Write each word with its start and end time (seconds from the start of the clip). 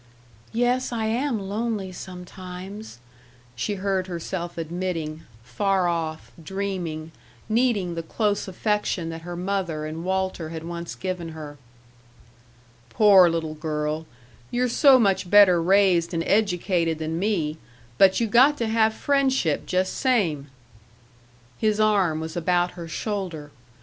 "Yes, 0.51 0.91
I 0.91 1.05
am 1.05 1.39
lonely 1.39 1.91
sometimes," 1.91 2.97
she 3.55 3.75
heard 3.75 4.07
herself 4.07 4.57
admitting 4.57 5.21
far 5.43 5.87
off, 5.87 6.31
dreaming, 6.43 7.11
needing 7.47 7.93
the 7.93 8.01
close 8.01 8.47
affection 8.47 9.09
that 9.09 9.21
her 9.21 9.35
mother 9.35 9.85
and 9.85 10.03
Walter 10.03 10.49
had 10.49 10.63
once 10.63 10.95
given 10.95 11.33
her. 11.37 11.59
"Poor 12.89 13.29
little 13.29 13.53
girl 13.53 14.07
you're 14.49 14.67
so 14.67 14.97
much 14.97 15.29
better 15.29 15.61
raised 15.61 16.15
and 16.15 16.23
educated 16.23 16.97
than 16.97 17.19
me, 17.19 17.59
but 17.99 18.19
you 18.19 18.25
got 18.25 18.57
to 18.57 18.65
have 18.67 18.95
friendship 18.95 19.67
jus' 19.67 19.89
same." 19.89 20.47
His 21.59 21.79
arm 21.79 22.19
was 22.19 22.35
about 22.35 22.71
her 22.71 22.87
shoulder. 22.87 23.51